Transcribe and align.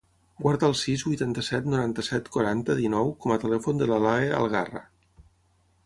Guarda 0.43 0.65
el 0.71 0.71
sis, 0.79 1.03
vuitanta-set, 1.09 1.67
noranta-set, 1.75 2.33
quaranta, 2.37 2.79
dinou 2.83 3.15
com 3.27 3.37
a 3.37 3.41
telèfon 3.47 3.83
de 3.83 3.93
l'Alae 3.93 4.37
Algarra. 4.43 4.87